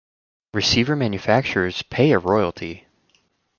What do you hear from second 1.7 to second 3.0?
pay a royalty.